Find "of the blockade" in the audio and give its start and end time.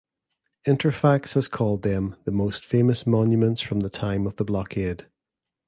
4.25-5.05